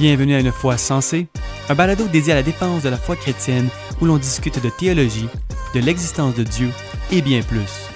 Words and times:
Bienvenue 0.00 0.34
à 0.34 0.40
une 0.40 0.50
foi 0.50 0.78
sensée, 0.78 1.26
un 1.68 1.74
balado 1.74 2.08
dédié 2.08 2.32
à 2.32 2.36
la 2.36 2.42
défense 2.42 2.82
de 2.82 2.88
la 2.88 2.96
foi 2.96 3.16
chrétienne 3.16 3.68
où 4.00 4.06
l'on 4.06 4.16
discute 4.16 4.58
de 4.64 4.70
théologie, 4.70 5.28
de 5.74 5.80
l'existence 5.80 6.34
de 6.34 6.42
Dieu 6.42 6.70
et 7.12 7.20
bien 7.20 7.42
plus. 7.42 7.89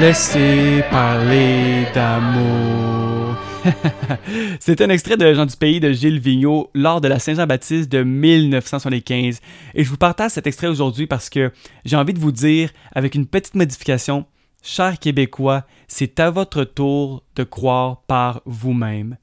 Laissez 0.00 0.82
parler 0.90 1.86
d'amour. 1.94 3.36
C'est 4.60 4.80
un 4.80 4.90
extrait 4.90 5.16
de 5.16 5.32
Jean 5.32 5.46
du 5.46 5.56
Pays 5.56 5.78
de 5.78 5.92
Gilles 5.92 6.18
Vigneault 6.18 6.70
lors 6.74 7.00
de 7.00 7.06
la 7.06 7.20
Saint-Jean-Baptiste 7.20 7.90
de 7.92 8.02
1975. 8.02 9.40
Et 9.74 9.84
je 9.84 9.88
vous 9.88 9.96
partage 9.96 10.32
cet 10.32 10.48
extrait 10.48 10.66
aujourd'hui 10.66 11.06
parce 11.06 11.30
que 11.30 11.52
j'ai 11.84 11.96
envie 11.96 12.12
de 12.12 12.18
vous 12.18 12.32
dire, 12.32 12.70
avec 12.92 13.14
une 13.14 13.26
petite 13.26 13.54
modification, 13.54 14.26
chers 14.64 14.98
Québécois, 14.98 15.64
c'est 15.86 16.18
à 16.18 16.28
votre 16.30 16.64
tour 16.64 17.22
de 17.36 17.44
croire 17.44 18.02
par 18.08 18.42
vous-même. 18.46 19.16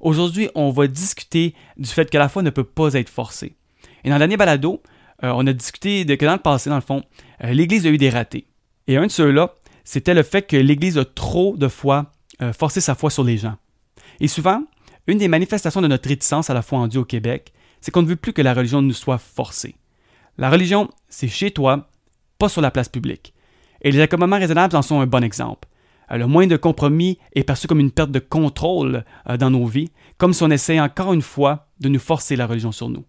Aujourd'hui, 0.00 0.50
on 0.54 0.70
va 0.70 0.88
discuter 0.88 1.54
du 1.78 1.88
fait 1.88 2.10
que 2.10 2.18
la 2.18 2.28
foi 2.28 2.42
ne 2.42 2.50
peut 2.50 2.64
pas 2.64 2.92
être 2.92 3.08
forcée. 3.08 3.56
Et 4.04 4.10
dans 4.10 4.16
le 4.16 4.20
dernier 4.20 4.36
balado, 4.36 4.82
euh, 5.24 5.32
on 5.34 5.46
a 5.46 5.52
discuté 5.54 6.04
de 6.04 6.14
que 6.16 6.26
dans 6.26 6.34
le 6.34 6.38
passé, 6.38 6.68
dans 6.68 6.76
le 6.76 6.82
fond, 6.82 7.02
euh, 7.42 7.52
l'Église 7.52 7.86
a 7.86 7.88
eu 7.88 7.98
des 7.98 8.10
ratés. 8.10 8.46
Et 8.86 8.96
un 8.96 9.06
de 9.06 9.10
ceux-là, 9.12 9.54
c'était 9.88 10.12
le 10.12 10.22
fait 10.22 10.42
que 10.42 10.58
l'Église 10.58 10.98
a 10.98 11.06
trop 11.06 11.56
de 11.56 11.66
fois 11.66 12.12
euh, 12.42 12.52
forcé 12.52 12.82
sa 12.82 12.94
foi 12.94 13.08
sur 13.08 13.24
les 13.24 13.38
gens. 13.38 13.56
Et 14.20 14.28
souvent, 14.28 14.62
une 15.06 15.16
des 15.16 15.28
manifestations 15.28 15.80
de 15.80 15.86
notre 15.86 16.10
réticence 16.10 16.50
à 16.50 16.54
la 16.54 16.60
foi 16.60 16.78
en 16.78 16.88
Dieu 16.88 17.00
au 17.00 17.06
Québec, 17.06 17.54
c'est 17.80 17.90
qu'on 17.90 18.02
ne 18.02 18.06
veut 18.06 18.16
plus 18.16 18.34
que 18.34 18.42
la 18.42 18.52
religion 18.52 18.82
nous 18.82 18.92
soit 18.92 19.16
forcée. 19.16 19.76
La 20.36 20.50
religion, 20.50 20.90
c'est 21.08 21.26
chez 21.26 21.52
toi, 21.52 21.88
pas 22.38 22.50
sur 22.50 22.60
la 22.60 22.70
place 22.70 22.90
publique. 22.90 23.32
Et 23.80 23.90
les 23.90 24.02
accommodements 24.02 24.36
raisonnables 24.36 24.76
en 24.76 24.82
sont 24.82 25.00
un 25.00 25.06
bon 25.06 25.24
exemple. 25.24 25.66
Euh, 26.12 26.18
Le 26.18 26.26
moyen 26.26 26.48
de 26.48 26.58
compromis 26.58 27.16
est 27.34 27.44
perçu 27.44 27.66
comme 27.66 27.80
une 27.80 27.90
perte 27.90 28.10
de 28.10 28.18
contrôle 28.18 29.06
euh, 29.30 29.38
dans 29.38 29.48
nos 29.48 29.64
vies, 29.64 29.88
comme 30.18 30.34
si 30.34 30.42
on 30.42 30.50
essayait 30.50 30.80
encore 30.80 31.14
une 31.14 31.22
fois 31.22 31.68
de 31.80 31.88
nous 31.88 31.98
forcer 31.98 32.36
la 32.36 32.46
religion 32.46 32.72
sur 32.72 32.90
nous. 32.90 33.06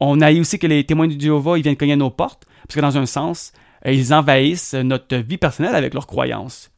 On 0.00 0.20
a 0.20 0.32
aussi 0.32 0.60
que 0.60 0.68
les 0.68 0.86
témoins 0.86 1.08
du 1.08 1.18
Jéhovah 1.18 1.58
ils 1.58 1.62
viennent 1.62 1.76
cogner 1.76 1.94
à 1.94 1.96
nos 1.96 2.10
portes, 2.10 2.46
parce 2.68 2.76
que 2.76 2.80
dans 2.82 2.98
un 2.98 3.06
sens, 3.06 3.52
ils 3.84 4.12
envahissent 4.12 4.74
notre 4.74 5.16
vie 5.16 5.38
personnelle 5.38 5.74
avec 5.74 5.94
leurs 5.94 6.06
croyances. 6.06 6.70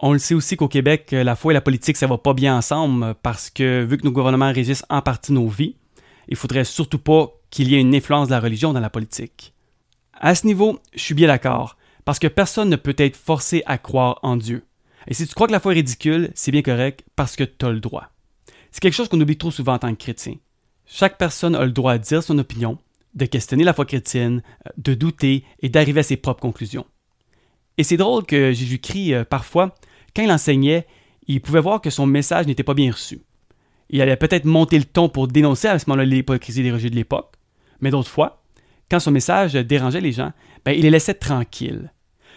On 0.00 0.12
le 0.12 0.18
sait 0.18 0.34
aussi 0.34 0.56
qu'au 0.56 0.68
Québec, 0.68 1.12
euh, 1.12 1.24
la 1.24 1.34
foi 1.34 1.52
et 1.52 1.54
la 1.54 1.60
politique, 1.60 1.96
ça 1.96 2.06
va 2.06 2.18
pas 2.18 2.32
bien 2.32 2.56
ensemble 2.56 3.02
euh, 3.02 3.14
parce 3.20 3.50
que 3.50 3.84
vu 3.84 3.98
que 3.98 4.04
nos 4.04 4.12
gouvernements 4.12 4.52
régissent 4.52 4.84
en 4.90 5.02
partie 5.02 5.32
nos 5.32 5.48
vies, 5.48 5.74
il 6.28 6.36
faudrait 6.36 6.64
surtout 6.64 7.00
pas 7.00 7.32
qu'il 7.50 7.68
y 7.68 7.74
ait 7.74 7.80
une 7.80 7.94
influence 7.94 8.28
de 8.28 8.32
la 8.32 8.40
religion 8.40 8.72
dans 8.72 8.80
la 8.80 8.90
politique. 8.90 9.54
À 10.12 10.36
ce 10.36 10.46
niveau, 10.46 10.78
je 10.94 11.00
suis 11.00 11.14
bien 11.14 11.26
d'accord, 11.26 11.76
parce 12.04 12.20
que 12.20 12.28
personne 12.28 12.68
ne 12.68 12.76
peut 12.76 12.94
être 12.96 13.16
forcé 13.16 13.64
à 13.66 13.76
croire 13.76 14.20
en 14.22 14.36
Dieu. 14.36 14.64
Et 15.08 15.14
si 15.14 15.26
tu 15.26 15.34
crois 15.34 15.46
que 15.46 15.52
la 15.52 15.60
foi 15.60 15.72
est 15.72 15.76
ridicule, 15.76 16.30
c'est 16.34 16.52
bien 16.52 16.62
correct 16.62 17.04
parce 17.16 17.34
que 17.34 17.44
tu 17.44 17.66
as 17.66 17.70
le 17.70 17.80
droit. 17.80 18.08
C'est 18.70 18.80
quelque 18.80 18.94
chose 18.94 19.08
qu'on 19.08 19.20
oublie 19.20 19.38
trop 19.38 19.50
souvent 19.50 19.74
en 19.74 19.78
tant 19.78 19.90
que 19.90 20.02
chrétien. 20.02 20.34
Chaque 20.86 21.18
personne 21.18 21.56
a 21.56 21.64
le 21.64 21.72
droit 21.72 21.98
de 21.98 22.04
dire 22.04 22.22
son 22.22 22.38
opinion, 22.38 22.78
de 23.14 23.26
questionner 23.26 23.64
la 23.64 23.72
foi 23.72 23.84
chrétienne, 23.84 24.42
euh, 24.66 24.70
de 24.76 24.94
douter 24.94 25.44
et 25.60 25.68
d'arriver 25.68 26.00
à 26.00 26.04
ses 26.04 26.16
propres 26.16 26.40
conclusions. 26.40 26.86
Et 27.76 27.84
c'est 27.84 27.96
drôle 27.96 28.26
que 28.26 28.52
Jésus-Christ, 28.52 29.14
euh, 29.14 29.24
parfois, 29.24 29.74
quand 30.14 30.22
il 30.22 30.30
enseignait, 30.30 30.86
il 31.26 31.40
pouvait 31.40 31.60
voir 31.60 31.80
que 31.80 31.90
son 31.90 32.06
message 32.06 32.46
n'était 32.46 32.62
pas 32.62 32.74
bien 32.74 32.90
reçu. 32.90 33.20
Il 33.90 34.00
allait 34.02 34.16
peut-être 34.16 34.44
monter 34.44 34.78
le 34.78 34.84
ton 34.84 35.08
pour 35.08 35.28
dénoncer 35.28 35.68
à 35.68 35.78
ce 35.78 35.88
moment-là 35.88 36.04
l'hypocrisie 36.04 36.62
des 36.62 36.70
religieux 36.70 36.90
de 36.90 36.96
l'époque, 36.96 37.34
mais 37.80 37.90
d'autres 37.90 38.10
fois, 38.10 38.42
quand 38.90 39.00
son 39.00 39.10
message 39.10 39.54
dérangeait 39.54 40.00
les 40.00 40.12
gens, 40.12 40.32
ben, 40.64 40.72
il 40.72 40.82
les 40.82 40.90
laissait 40.90 41.14
tranquilles. 41.14 41.92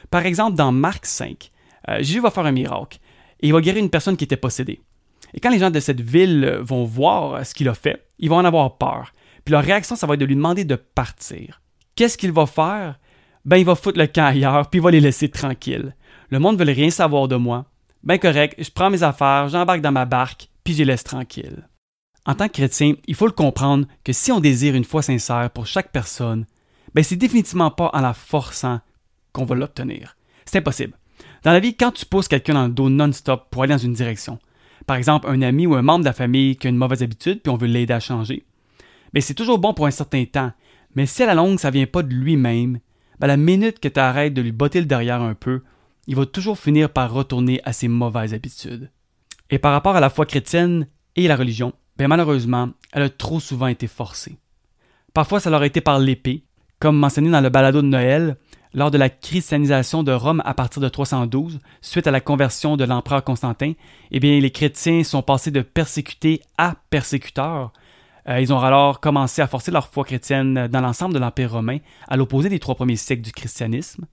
Par 0.10 0.26
exemple, 0.26 0.58
dans 0.58 0.72
Marc 0.72 1.06
5, 1.06 1.52
euh, 1.90 1.98
Jésus 1.98 2.20
va 2.20 2.32
faire 2.32 2.46
un 2.46 2.52
miracle 2.52 3.00
et 3.42 3.48
il 3.48 3.54
va 3.54 3.62
guérir 3.62 3.82
une 3.82 3.90
personne 3.90 4.18
qui 4.18 4.26
était 4.26 4.38
possédée. 4.38 4.82
Et 5.34 5.40
quand 5.40 5.50
les 5.50 5.60
gens 5.60 5.72
de 5.72 5.80
cette 5.80 6.02
ville 6.02 6.60
vont 6.62 6.84
voir 6.84 7.46
ce 7.46 7.54
qu'il 7.54 7.70
a 7.70 7.74
fait, 7.74 8.06
ils 8.20 8.30
vont 8.30 8.38
en 8.38 8.46
avoir 8.46 8.78
peur. 8.78 9.14
Puis 9.46 9.52
leur 9.52 9.64
réaction, 9.64 9.96
ça 9.96 10.08
va 10.08 10.14
être 10.14 10.20
de 10.20 10.26
lui 10.26 10.36
demander 10.36 10.66
de 10.66 10.76
partir. 10.76 11.62
Qu'est-ce 11.96 12.18
qu'il 12.18 12.32
va 12.32 12.46
faire? 12.46 13.00
Ben, 13.46 13.58
il 13.58 13.66
va 13.66 13.76
foutre 13.76 14.00
le 14.00 14.08
camp 14.08 14.26
ailleurs, 14.26 14.70
puis 14.70 14.80
il 14.80 14.84
va 14.84 14.92
les 14.92 15.00
laisser 15.00 15.30
tranquilles. 15.30 15.96
Le 16.30 16.40
monde 16.40 16.58
ne 16.60 16.64
veut 16.64 16.72
rien 16.72 16.90
savoir 16.90 17.28
de 17.28 17.36
moi. 17.36 17.66
Ben 18.04 18.18
correct, 18.18 18.56
je 18.58 18.70
prends 18.70 18.90
mes 18.90 19.04
affaires, 19.04 19.50
j'embarque 19.50 19.82
dans 19.82 19.92
ma 19.92 20.06
barque, 20.06 20.50
puis 20.64 20.74
je 20.74 20.80
les 20.80 20.86
laisse 20.86 21.04
tranquilles. 21.04 21.68
En 22.26 22.36
tant 22.36 22.48
que 22.48 22.54
chrétien, 22.54 22.96
il 23.08 23.16
faut 23.16 23.26
le 23.26 23.32
comprendre 23.32 23.88
que 24.04 24.14
si 24.14 24.32
on 24.32 24.40
désire 24.40 24.76
une 24.76 24.84
foi 24.84 25.02
sincère 25.02 25.50
pour 25.52 25.66
chaque 25.66 25.92
personne, 25.92 26.46
ben 26.94 27.04
c'est 27.04 27.16
définitivement 27.16 27.72
pas 27.72 27.90
en 27.94 28.02
la 28.02 28.14
forçant 28.14 28.80
qu'on 29.34 29.46
va 29.46 29.56
l'obtenir. 29.56 30.16
C'est 30.46 30.60
impossible. 30.60 30.98
Dans 31.44 31.52
la 31.52 31.60
vie, 31.60 31.76
quand 31.76 31.92
tu 31.92 32.06
pousses 32.06 32.28
quelqu'un 32.28 32.54
dans 32.54 32.68
le 32.68 32.74
dos 32.74 32.90
non-stop 32.90 33.48
pour 33.50 33.64
aller 33.64 33.74
dans 33.74 33.80
une 33.80 33.94
direction, 33.94 34.40
par 34.86 34.98
exemple 34.98 35.28
un 35.30 35.42
ami 35.42 35.66
ou 35.68 35.76
un 35.76 35.82
membre 35.82 36.02
de 36.02 36.10
la 36.10 36.14
famille 36.14 36.56
qui 36.58 36.68
a 36.68 36.70
une 36.70 36.78
mauvaise 36.78 37.04
habitude 37.04 37.42
puis 37.42 37.52
on 37.52 37.58
veut 37.58 37.68
l'aider 37.68 37.94
à 37.94 38.00
changer, 38.00 38.46
c'est 39.20 39.34
toujours 39.34 39.60
bon 39.60 39.74
pour 39.74 39.88
un 39.88 39.92
certain 39.92 40.24
temps, 40.24 40.54
mais 40.96 41.06
si 41.06 41.24
à 41.24 41.26
la 41.26 41.36
longue 41.36 41.60
ça 41.60 41.72
vient 41.72 41.86
pas 41.86 42.04
de 42.04 42.14
lui-même, 42.14 42.80
ben 43.20 43.28
la 43.28 43.38
minute 43.38 43.80
que 43.80 43.90
tu 43.90 44.00
arrêtes 44.00 44.34
de 44.34 44.42
lui 44.42 44.54
botter 44.54 44.80
le 44.80 44.86
derrière 44.86 45.22
un 45.22 45.34
peu, 45.34 45.64
il 46.08 46.16
va 46.16 46.26
toujours 46.26 46.58
finir 46.58 46.90
par 46.90 47.12
retourner 47.12 47.62
à 47.66 47.74
ses 47.74 47.88
mauvaises 47.88 48.34
habitudes. 48.34 48.90
Et 49.50 49.60
par 49.60 49.74
rapport 49.74 49.96
à 49.96 50.00
la 50.00 50.10
foi 50.10 50.26
chrétienne 50.26 50.88
et 51.16 51.28
la 51.28 51.36
religion, 51.36 51.74
ben 51.98 52.08
malheureusement, 52.08 52.70
elle 52.94 53.04
a 53.04 53.10
trop 53.10 53.40
souvent 53.40 53.68
été 53.68 53.88
forcée. 53.88 54.38
Parfois, 55.14 55.40
ça 55.40 55.50
leur 55.50 55.62
a 55.62 55.66
été 55.66 55.82
par 55.82 56.00
l'épée, 56.00 56.46
comme 56.80 56.98
mentionné 56.98 57.30
dans 57.30 57.42
le 57.42 57.50
balado 57.50 57.82
de 57.82 57.88
Noël, 57.88 58.38
lors 58.74 58.92
de 58.92 58.98
la 58.98 59.10
christianisation 59.10 60.04
de 60.04 60.14
Rome 60.14 60.42
à 60.46 60.54
partir 60.54 60.82
de 60.82 60.88
312, 60.88 61.60
suite 61.82 62.08
à 62.08 62.12
la 62.12 62.22
conversion 62.22 62.78
de 62.78 62.86
l'empereur 62.86 63.24
Constantin, 63.24 63.74
eh 64.12 64.20
bien, 64.20 64.40
les 64.40 64.52
chrétiens 64.52 65.04
sont 65.04 65.22
passés 65.22 65.52
de 65.52 65.62
persécutés 65.62 66.42
à 66.58 66.76
persécuteurs. 66.90 67.74
Euh, 68.30 68.40
ils 68.40 68.54
ont 68.54 68.60
alors 68.60 69.00
commencé 69.00 69.42
à 69.42 69.48
forcer 69.48 69.72
leur 69.72 69.88
foi 69.88 70.04
chrétienne 70.04 70.68
dans 70.68 70.82
l'ensemble 70.82 71.14
de 71.14 71.20
l'Empire 71.20 71.52
romain, 71.52 71.78
à 72.08 72.18
l'opposé 72.18 72.50
des 72.50 72.60
trois 72.60 72.76
premiers 72.76 72.96
siècles 72.96 73.24
du 73.24 73.32
christianisme. 73.32 74.06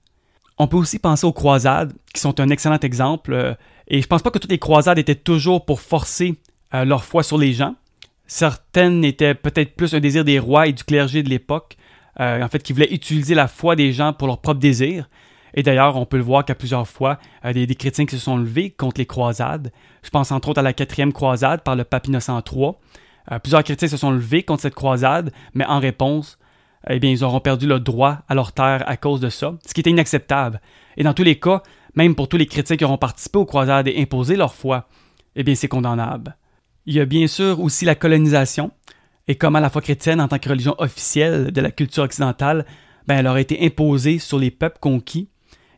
On 0.57 0.67
peut 0.67 0.77
aussi 0.77 0.99
penser 0.99 1.25
aux 1.25 1.33
croisades, 1.33 1.93
qui 2.13 2.19
sont 2.19 2.39
un 2.39 2.49
excellent 2.49 2.79
exemple, 2.79 3.33
euh, 3.33 3.53
et 3.87 4.01
je 4.01 4.07
pense 4.07 4.21
pas 4.21 4.31
que 4.31 4.39
toutes 4.39 4.51
les 4.51 4.59
croisades 4.59 4.99
étaient 4.99 5.15
toujours 5.15 5.65
pour 5.65 5.81
forcer 5.81 6.35
euh, 6.73 6.85
leur 6.85 7.03
foi 7.03 7.23
sur 7.23 7.37
les 7.37 7.53
gens. 7.53 7.75
Certaines 8.27 9.03
étaient 9.03 9.35
peut-être 9.35 9.75
plus 9.75 9.93
un 9.93 9.99
désir 9.99 10.23
des 10.23 10.37
rois 10.37 10.67
et 10.67 10.73
du 10.73 10.83
clergé 10.83 11.23
de 11.23 11.29
l'époque, 11.29 11.77
en 12.19 12.47
fait, 12.49 12.61
qui 12.61 12.73
voulaient 12.73 12.93
utiliser 12.93 13.33
la 13.33 13.47
foi 13.47 13.77
des 13.77 13.93
gens 13.93 14.11
pour 14.11 14.27
leurs 14.27 14.41
propres 14.41 14.59
désirs. 14.59 15.09
Et 15.53 15.63
d'ailleurs, 15.63 15.95
on 15.95 16.05
peut 16.05 16.17
le 16.17 16.23
voir 16.23 16.43
qu'à 16.43 16.53
plusieurs 16.53 16.87
fois, 16.87 17.17
des, 17.45 17.65
chrétiens 17.75 18.05
se 18.07 18.17
sont 18.17 18.37
levés 18.37 18.71
contre 18.71 18.99
les 18.99 19.05
croisades. 19.05 19.71
Je 20.03 20.09
pense 20.09 20.31
entre 20.31 20.49
autres 20.49 20.59
à 20.59 20.63
la 20.63 20.73
quatrième 20.73 21.13
croisade 21.13 21.63
par 21.63 21.77
le 21.77 21.85
pape 21.85 22.07
Innocent 22.07 22.43
III. 22.51 22.73
Euh, 23.31 23.39
plusieurs 23.39 23.63
chrétiens 23.63 23.87
se 23.87 23.97
sont 23.97 24.11
levés 24.11 24.43
contre 24.43 24.63
cette 24.63 24.75
croisade, 24.75 25.31
mais 25.53 25.65
en 25.65 25.79
réponse, 25.79 26.37
eh 26.89 26.99
bien, 26.99 27.11
ils 27.11 27.23
auront 27.23 27.39
perdu 27.39 27.67
le 27.67 27.79
droit 27.79 28.19
à 28.27 28.35
leur 28.35 28.51
terre 28.51 28.83
à 28.87 28.97
cause 28.97 29.19
de 29.19 29.29
ça, 29.29 29.55
ce 29.65 29.73
qui 29.73 29.81
était 29.81 29.89
inacceptable. 29.89 30.61
Et 30.97 31.03
dans 31.03 31.13
tous 31.13 31.23
les 31.23 31.39
cas, 31.39 31.61
même 31.95 32.15
pour 32.15 32.27
tous 32.27 32.37
les 32.37 32.45
chrétiens 32.45 32.77
qui 32.77 32.85
auront 32.85 32.97
participé 32.97 33.37
aux 33.37 33.45
croisades 33.45 33.87
et 33.87 34.01
imposé 34.01 34.35
leur 34.35 34.53
foi, 34.53 34.87
eh 35.35 35.43
bien, 35.43 35.55
c'est 35.55 35.67
condamnable. 35.67 36.37
Il 36.85 36.95
y 36.95 36.99
a 36.99 37.05
bien 37.05 37.27
sûr 37.27 37.59
aussi 37.59 37.85
la 37.85 37.95
colonisation, 37.95 38.71
et 39.27 39.35
comment 39.35 39.59
la 39.59 39.69
foi 39.69 39.81
chrétienne, 39.81 40.21
en 40.21 40.27
tant 40.27 40.39
que 40.39 40.49
religion 40.49 40.75
officielle 40.79 41.51
de 41.51 41.61
la 41.61 41.69
culture 41.69 42.03
occidentale, 42.03 42.65
ben, 43.07 43.17
elle 43.17 43.27
aurait 43.27 43.43
été 43.43 43.63
imposée 43.63 44.17
sur 44.17 44.39
les 44.39 44.49
peuples 44.49 44.79
conquis. 44.79 45.29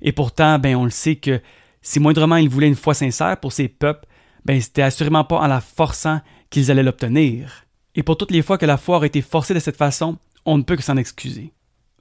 Et 0.01 0.13
pourtant, 0.13 0.57
ben, 0.57 0.75
on 0.75 0.85
le 0.85 0.89
sait 0.89 1.17
que 1.17 1.41
si 1.81 1.99
moindrement 1.99 2.37
ils 2.37 2.49
voulaient 2.49 2.67
une 2.67 2.75
foi 2.75 2.93
sincère 2.93 3.37
pour 3.37 3.51
ces 3.51 3.67
peuples, 3.67 4.07
ben, 4.45 4.59
c'était 4.59 4.81
assurément 4.81 5.23
pas 5.23 5.39
en 5.39 5.47
la 5.47 5.61
forçant 5.61 6.21
qu'ils 6.49 6.71
allaient 6.71 6.83
l'obtenir. 6.83 7.65
Et 7.95 8.03
pour 8.03 8.17
toutes 8.17 8.31
les 8.31 8.41
fois 8.41 8.57
que 8.57 8.65
la 8.65 8.77
foi 8.77 8.97
aurait 8.97 9.07
été 9.07 9.21
forcée 9.21 9.53
de 9.53 9.59
cette 9.59 9.77
façon, 9.77 10.17
on 10.45 10.57
ne 10.57 10.63
peut 10.63 10.75
que 10.75 10.83
s'en 10.83 10.97
excuser. 10.97 11.51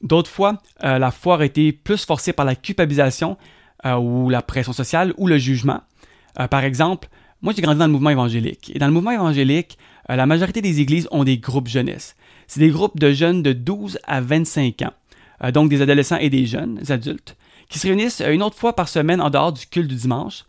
D'autres 0.03 0.31
fois, 0.31 0.63
euh, 0.85 0.99
la 0.99 1.11
foi 1.11 1.35
aurait 1.35 1.47
été 1.47 1.73
plus 1.73 2.05
forcée 2.05 2.33
par 2.33 2.47
la 2.47 2.55
culpabilisation 2.55 3.37
euh, 3.85 3.97
ou 3.97 4.31
la 4.31 4.43
pression 4.43 4.73
sociale 4.73 5.13
ou 5.19 5.27
le 5.27 5.37
jugement. 5.37 5.81
Euh, 6.39 6.49
par 6.49 6.65
exemple, 6.65 7.09
moi 7.43 7.53
j'ai 7.55 7.63
grandi 7.63 7.79
dans 7.79 7.87
le 7.87 7.93
mouvement 7.93 8.11
évangélique. 8.11 8.73
Et 8.75 8.79
dans 8.79 8.87
le 8.87 8.93
mouvement 8.93 9.11
évangélique, 9.11 9.79
la 10.09 10.27
majorité 10.27 10.61
des 10.61 10.81
églises 10.81 11.07
ont 11.13 11.23
des 11.23 11.39
groupes 11.39 11.69
jeunesse. 11.69 12.17
C'est 12.49 12.61
des 12.61 12.71
groupes 12.71 12.99
de 12.99 13.13
jeunes 13.13 13.43
de 13.43 13.53
12 13.53 13.99
à 14.05 14.21
25 14.21 14.83
ans, 14.83 15.51
donc 15.53 15.69
des 15.69 15.83
adolescents 15.83 16.17
et 16.17 16.31
des 16.31 16.47
jeunes 16.47 16.81
adultes, 16.89 17.37
qui 17.69 17.79
se 17.79 17.87
réunissent 17.87 18.21
une 18.21 18.43
autre 18.43 18.59
fois 18.59 18.75
par 18.75 18.89
semaine 18.89 19.21
en 19.21 19.31
dehors 19.31 19.53
du 19.53 19.67
culte 19.67 19.87
du 19.87 19.95
dimanche. 19.95 20.47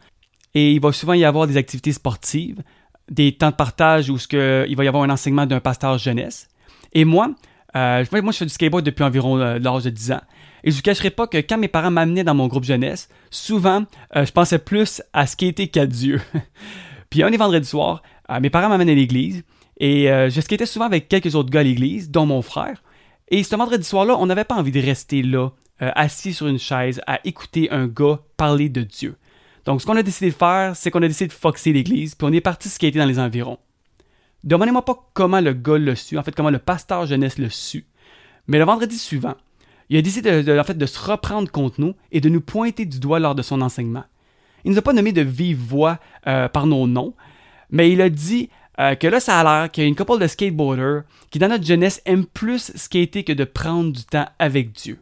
Et 0.54 0.74
il 0.74 0.82
va 0.82 0.92
souvent 0.92 1.14
y 1.14 1.24
avoir 1.24 1.48
des 1.48 1.58
activités 1.58 1.94
sportives, 1.94 2.62
des 3.10 3.34
temps 3.34 3.52
de 3.52 3.56
partage 3.56 4.10
où 4.10 4.18
ce 4.18 4.28
que, 4.28 4.66
il 4.68 4.76
va 4.76 4.84
y 4.84 4.88
avoir 4.88 5.04
un 5.04 5.10
enseignement 5.10 5.46
d'un 5.46 5.60
pasteur 5.60 5.98
jeunesse. 5.98 6.50
Et 6.94 7.06
moi, 7.06 7.32
euh, 7.76 8.04
moi, 8.12 8.32
je 8.32 8.38
fais 8.38 8.46
du 8.46 8.54
skateboard 8.54 8.86
depuis 8.86 9.04
environ 9.04 9.38
euh, 9.38 9.60
l'âge 9.60 9.84
de 9.84 9.90
10 9.90 10.12
ans. 10.14 10.22
Et 10.64 10.72
je 10.72 10.76
vous 10.76 10.82
cacherai 10.82 11.10
pas 11.10 11.28
que 11.28 11.38
quand 11.38 11.58
mes 11.58 11.68
parents 11.68 11.92
m'amenaient 11.92 12.24
dans 12.24 12.36
mon 12.36 12.48
groupe 12.48 12.64
jeunesse, 12.64 13.10
souvent, 13.30 13.84
euh, 14.16 14.26
je 14.26 14.32
pensais 14.32 14.60
plus 14.60 15.02
à 15.14 15.26
skater 15.26 15.68
qu'à 15.68 15.86
Dieu. 15.86 16.22
Puis 17.10 17.24
un 17.24 17.32
des 17.32 17.38
vendredis 17.38 17.68
soirs, 17.68 18.02
mes 18.42 18.50
parents 18.50 18.70
m'amènent 18.70 18.90
à 18.90 18.94
l'église 18.94 19.44
et 19.78 20.06
je 20.06 20.40
skatais 20.40 20.66
souvent 20.66 20.86
avec 20.86 21.10
quelques 21.10 21.36
autres 21.36 21.50
gars 21.50 21.60
à 21.60 21.64
l'église, 21.64 22.10
dont 22.10 22.26
mon 22.26 22.42
frère. 22.42 22.82
Et 23.28 23.44
ce 23.44 23.54
vendredi 23.58 23.84
soir-là, 23.84 24.16
on 24.18 24.28
n'avait 24.28 24.46
pas 24.46 24.56
envie 24.56 24.72
de 24.72 24.80
rester 24.80 25.22
là, 25.22 25.50
assis 25.80 26.32
sur 26.32 26.48
une 26.48 26.60
chaise, 26.60 27.02
à 27.06 27.20
écouter 27.26 27.70
un 27.72 27.88
gars 27.88 28.20
parler 28.38 28.70
de 28.70 28.84
Dieu. 28.84 29.18
Donc, 29.66 29.82
ce 29.82 29.86
qu'on 29.86 29.96
a 29.96 30.04
décidé 30.04 30.32
de 30.32 30.36
faire, 30.36 30.76
c'est 30.76 30.92
qu'on 30.92 31.04
a 31.04 31.08
décidé 31.08 31.28
de 31.28 31.34
foxer 31.34 31.74
l'église, 31.74 32.16
puis 32.16 32.28
on 32.30 32.34
est 32.34 32.42
parti 32.42 32.70
skater 32.70 32.98
dans 32.98 33.06
les 33.06 33.20
environs. 33.20 33.60
Demandez-moi 34.44 34.84
pas 34.84 35.10
comment 35.14 35.40
le 35.40 35.54
gars 35.54 35.78
l'a 35.78 35.96
su, 35.96 36.18
en 36.18 36.24
fait, 36.24 36.34
comment 36.34 36.50
le 36.50 36.60
pasteur 36.60 37.06
jeunesse 37.06 37.38
l'a 37.38 37.50
su. 37.50 37.86
Mais 38.48 38.58
le 38.58 38.66
vendredi 38.66 38.98
suivant, 38.98 39.36
il 39.90 39.98
a 39.98 40.02
décidé 40.02 40.42
de, 40.42 40.64
fait, 40.64 40.78
de 40.78 40.86
se 40.86 41.00
reprendre 41.00 41.52
contre 41.52 41.80
nous 41.80 41.94
et 42.12 42.22
de 42.22 42.30
nous 42.30 42.42
pointer 42.42 42.86
du 42.86 43.00
doigt 43.00 43.20
lors 43.20 43.36
de 43.36 43.42
son 43.42 43.62
enseignement. 43.62 44.04
Il 44.64 44.72
nous 44.72 44.78
a 44.78 44.82
pas 44.82 44.94
nommé 44.94 45.12
de 45.12 45.22
vive 45.22 45.60
voix 45.60 46.00
euh, 46.28 46.48
par 46.48 46.66
nos 46.66 46.88
noms, 46.88 47.14
mais 47.70 47.92
il 47.92 48.02
a 48.02 48.10
dit 48.10 48.50
euh, 48.80 48.96
que 48.96 49.08
là, 49.08 49.20
ça 49.20 49.40
a 49.40 49.44
l'air 49.44 49.72
qu'il 49.72 49.84
y 49.84 49.86
a 49.86 49.88
une 49.88 49.96
couple 49.96 50.18
de 50.18 50.28
skateboarders 50.28 51.04
qui, 51.30 51.40
dans 51.40 51.50
notre 51.50 51.66
jeunesse, 51.66 52.02
aiment 52.06 52.26
plus 52.26 52.72
skater 52.76 53.24
que 53.24 53.34
de 53.34 53.44
prendre 53.44 53.92
du 53.92 54.04
temps 54.04 54.28
avec 54.40 54.72
Dieu. 54.72 55.00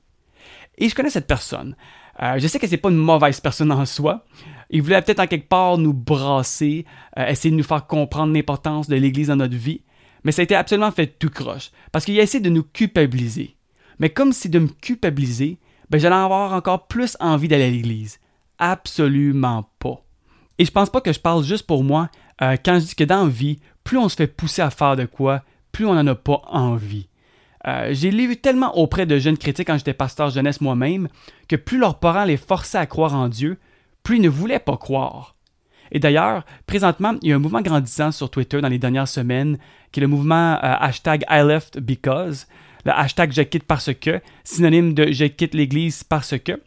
Et 0.77 0.89
je 0.89 0.95
connais 0.95 1.09
cette 1.09 1.27
personne. 1.27 1.75
Euh, 2.21 2.37
je 2.37 2.47
sais 2.47 2.59
que 2.59 2.67
c'est 2.67 2.77
pas 2.77 2.89
une 2.89 2.97
mauvaise 2.97 3.39
personne 3.39 3.71
en 3.71 3.85
soi. 3.85 4.25
Il 4.69 4.81
voulait 4.81 5.01
peut-être 5.01 5.19
en 5.19 5.27
quelque 5.27 5.47
part 5.47 5.77
nous 5.77 5.93
brasser, 5.93 6.85
euh, 7.17 7.27
essayer 7.27 7.51
de 7.51 7.55
nous 7.55 7.63
faire 7.63 7.87
comprendre 7.87 8.33
l'importance 8.33 8.87
de 8.87 8.95
l'Église 8.95 9.27
dans 9.27 9.35
notre 9.35 9.55
vie, 9.55 9.81
mais 10.23 10.31
ça 10.31 10.41
a 10.41 10.43
été 10.43 10.55
absolument 10.55 10.91
fait 10.91 11.07
tout 11.07 11.29
croche, 11.29 11.71
parce 11.91 12.05
qu'il 12.05 12.19
a 12.19 12.23
essayé 12.23 12.43
de 12.43 12.49
nous 12.49 12.63
culpabiliser. 12.63 13.55
Mais 13.99 14.09
comme 14.09 14.33
si 14.33 14.49
de 14.49 14.59
me 14.59 14.67
culpabiliser, 14.67 15.59
ben 15.89 15.99
j'allais 15.99 16.15
avoir 16.15 16.53
encore 16.53 16.87
plus 16.87 17.17
envie 17.19 17.47
d'aller 17.47 17.65
à 17.65 17.69
l'Église. 17.69 18.19
Absolument 18.59 19.69
pas. 19.79 20.03
Et 20.57 20.65
je 20.65 20.71
pense 20.71 20.89
pas 20.89 21.01
que 21.01 21.13
je 21.13 21.19
parle 21.19 21.43
juste 21.43 21.65
pour 21.65 21.83
moi 21.83 22.09
euh, 22.41 22.57
quand 22.63 22.79
je 22.79 22.85
dis 22.85 22.95
que 22.95 23.03
dans 23.03 23.23
la 23.23 23.29
vie, 23.29 23.59
plus 23.83 23.97
on 23.97 24.09
se 24.09 24.15
fait 24.15 24.27
pousser 24.27 24.61
à 24.61 24.69
faire 24.69 24.95
de 24.95 25.05
quoi, 25.05 25.43
plus 25.71 25.85
on 25.85 25.93
n'en 25.93 26.05
a 26.07 26.15
pas 26.15 26.41
envie. 26.47 27.07
Euh, 27.67 27.89
j'ai 27.91 28.11
lu 28.11 28.37
tellement 28.37 28.77
auprès 28.77 29.05
de 29.05 29.17
jeunes 29.19 29.37
chrétiens 29.37 29.65
quand 29.65 29.77
j'étais 29.77 29.93
pasteur 29.93 30.29
jeunesse 30.29 30.61
moi-même 30.61 31.09
que 31.47 31.55
plus 31.55 31.77
leurs 31.77 31.99
parents 31.99 32.23
les 32.23 32.37
forçaient 32.37 32.77
à 32.77 32.85
croire 32.85 33.13
en 33.15 33.27
Dieu, 33.27 33.57
plus 34.03 34.17
ils 34.17 34.21
ne 34.21 34.29
voulaient 34.29 34.59
pas 34.59 34.77
croire. 34.77 35.35
Et 35.91 35.99
d'ailleurs, 35.99 36.45
présentement, 36.67 37.15
il 37.21 37.29
y 37.29 37.33
a 37.33 37.35
un 37.35 37.39
mouvement 37.39 37.61
grandissant 37.61 38.11
sur 38.11 38.29
Twitter 38.29 38.61
dans 38.61 38.69
les 38.69 38.77
dernières 38.77 39.07
semaines, 39.07 39.57
qui 39.91 39.99
est 39.99 40.01
le 40.01 40.07
mouvement 40.07 40.53
euh, 40.53 40.57
hashtag 40.61 41.25
I 41.29 41.41
left 41.43 41.79
because, 41.79 42.47
le 42.85 42.91
hashtag 42.91 43.33
je 43.33 43.41
quitte 43.41 43.63
parce 43.63 43.93
que, 43.93 44.21
synonyme 44.43 44.93
de 44.93 45.11
je 45.11 45.25
quitte 45.25 45.55
l'Église 45.55 46.03
parce 46.03 46.37
que. 46.37 46.61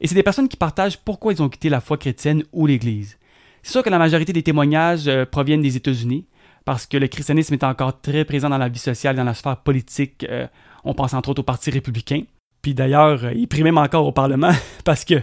Et 0.00 0.08
c'est 0.08 0.14
des 0.14 0.22
personnes 0.22 0.48
qui 0.48 0.56
partagent 0.56 0.98
pourquoi 0.98 1.32
ils 1.32 1.42
ont 1.42 1.48
quitté 1.48 1.68
la 1.68 1.80
foi 1.80 1.96
chrétienne 1.96 2.42
ou 2.52 2.66
l'Église. 2.66 3.16
C'est 3.62 3.72
sûr 3.72 3.82
que 3.82 3.90
la 3.90 3.98
majorité 3.98 4.32
des 4.32 4.42
témoignages 4.42 5.08
euh, 5.08 5.24
proviennent 5.24 5.62
des 5.62 5.76
États-Unis, 5.76 6.26
parce 6.64 6.86
que 6.86 6.96
le 6.96 7.08
christianisme 7.08 7.54
est 7.54 7.64
encore 7.64 8.00
très 8.00 8.24
présent 8.24 8.48
dans 8.48 8.58
la 8.58 8.68
vie 8.68 8.78
sociale, 8.78 9.16
dans 9.16 9.24
la 9.24 9.34
sphère 9.34 9.58
politique. 9.58 10.26
euh, 10.28 10.46
on 10.84 10.94
pense 10.94 11.14
entre 11.14 11.30
autres 11.30 11.40
au 11.40 11.44
Parti 11.44 11.70
républicain. 11.70 12.22
Puis 12.62 12.74
d'ailleurs, 12.74 13.24
euh, 13.24 13.32
ils 13.34 13.46
prient 13.46 13.62
même 13.62 13.78
encore 13.78 14.06
au 14.06 14.12
Parlement, 14.12 14.52
parce 14.84 15.04
que 15.04 15.14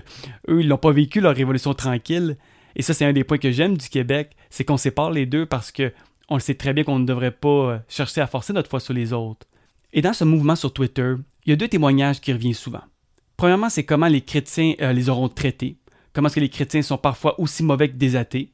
eux, 0.50 0.62
ils 0.62 0.68
n'ont 0.68 0.78
pas 0.78 0.92
vécu 0.92 1.22
leur 1.22 1.36
révolution 1.36 1.74
tranquille. 1.74 2.38
Et 2.76 2.82
ça, 2.82 2.94
c'est 2.94 3.06
un 3.06 3.14
des 3.14 3.24
points 3.24 3.38
que 3.38 3.52
j'aime 3.52 3.78
du 3.78 3.90
Québec, 3.90 4.32
c'est 4.50 4.64
qu'on 4.64 4.78
sépare 4.78 5.12
les 5.12 5.26
deux 5.26 5.46
parce 5.46 5.72
que 5.72 5.92
on 6.30 6.40
sait 6.40 6.56
très 6.56 6.72
bien 6.74 6.86
qu'on 6.86 7.00
ne 7.00 7.06
devrait 7.06 7.32
pas 7.32 7.50
euh, 7.50 7.78
chercher 7.90 8.22
à 8.22 8.28
forcer 8.28 8.54
notre 8.54 8.70
foi 8.70 8.80
sur 8.80 8.94
les 8.94 9.12
autres. 9.12 9.46
Et 9.92 10.02
dans 10.02 10.14
ce 10.14 10.24
mouvement 10.24 10.56
sur 10.56 10.72
Twitter, 10.72 11.16
il 11.46 11.50
y 11.50 11.54
a 11.54 11.58
deux 11.58 11.68
témoignages 11.68 12.22
qui 12.22 12.32
reviennent 12.32 12.54
souvent. 12.54 12.82
Premièrement, 13.36 13.70
c'est 13.70 13.84
comment 13.84 14.08
les 14.08 14.22
chrétiens 14.22 14.76
les 14.80 15.10
auront 15.10 15.28
traités, 15.28 15.76
comment 16.14 16.28
est-ce 16.28 16.36
que 16.36 16.40
les 16.40 16.50
chrétiens 16.50 16.84
sont 16.84 16.98
parfois 16.98 17.38
aussi 17.40 17.64
mauvais 17.64 17.90
que 17.90 17.96
des 17.96 18.16
athées. 18.16 18.52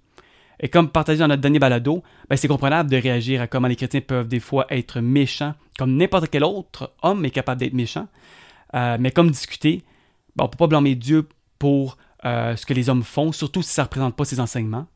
Et 0.59 0.69
comme 0.69 0.89
partagé 0.89 1.19
dans 1.19 1.27
notre 1.27 1.41
dernier 1.41 1.59
balado, 1.59 2.03
ben, 2.29 2.35
c'est 2.35 2.47
comprenable 2.47 2.89
de 2.89 2.97
réagir 2.97 3.41
à 3.41 3.47
comment 3.47 3.67
les 3.67 3.75
chrétiens 3.75 4.01
peuvent 4.01 4.27
des 4.27 4.39
fois 4.39 4.65
être 4.69 4.99
méchants, 4.99 5.53
comme 5.77 5.95
n'importe 5.95 6.29
quel 6.29 6.43
autre 6.43 6.93
homme 7.03 7.25
est 7.25 7.31
capable 7.31 7.59
d'être 7.59 7.73
méchant. 7.73 8.07
Euh, 8.73 8.97
mais 8.99 9.11
comme 9.11 9.29
discuté, 9.29 9.83
ben, 10.35 10.43
on 10.43 10.47
ne 10.47 10.51
peut 10.51 10.57
pas 10.57 10.67
blâmer 10.67 10.95
Dieu 10.95 11.27
pour 11.59 11.97
euh, 12.25 12.55
ce 12.55 12.65
que 12.65 12.73
les 12.73 12.89
hommes 12.89 13.03
font, 13.03 13.31
surtout 13.31 13.61
si 13.61 13.71
ça 13.71 13.83
ne 13.83 13.85
représente 13.85 14.15
pas 14.15 14.25
ses 14.25 14.39
enseignements. 14.39 14.87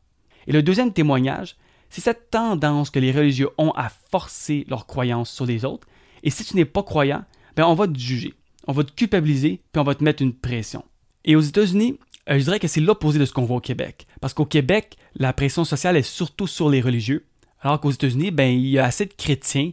Et 0.46 0.52
le 0.52 0.62
deuxième 0.62 0.92
témoignage, 0.92 1.56
c'est 1.88 2.00
cette 2.00 2.30
tendance 2.30 2.90
que 2.90 2.98
les 2.98 3.12
religieux 3.12 3.50
ont 3.58 3.72
à 3.72 3.88
forcer 4.10 4.64
leurs 4.68 4.86
croyances 4.86 5.30
sur 5.30 5.46
les 5.46 5.64
autres. 5.64 5.86
Et 6.22 6.30
si 6.30 6.44
tu 6.44 6.56
n'es 6.56 6.64
pas 6.64 6.82
croyant, 6.82 7.24
ben 7.54 7.64
on 7.66 7.74
va 7.74 7.86
te 7.86 7.98
juger, 7.98 8.34
on 8.66 8.72
va 8.72 8.82
te 8.82 8.92
culpabiliser, 8.92 9.60
puis 9.72 9.80
on 9.80 9.84
va 9.84 9.94
te 9.94 10.02
mettre 10.02 10.22
une 10.22 10.32
pression. 10.32 10.84
Et 11.24 11.36
aux 11.36 11.40
États-Unis, 11.40 11.98
euh, 12.30 12.38
je 12.38 12.44
dirais 12.44 12.60
que 12.60 12.68
c'est 12.68 12.80
l'opposé 12.80 13.18
de 13.18 13.24
ce 13.24 13.32
qu'on 13.32 13.44
voit 13.44 13.56
au 13.56 13.60
Québec. 13.60 14.06
Parce 14.20 14.34
qu'au 14.34 14.44
Québec, 14.44 14.96
la 15.16 15.32
pression 15.32 15.64
sociale 15.64 15.96
est 15.96 16.02
surtout 16.02 16.46
sur 16.46 16.70
les 16.70 16.80
religieux, 16.80 17.26
alors 17.60 17.80
qu'aux 17.80 17.90
États-Unis, 17.90 18.30
ben, 18.30 18.50
il 18.50 18.66
y 18.68 18.78
a 18.78 18.84
assez 18.84 19.06
de 19.06 19.12
chrétiens 19.12 19.72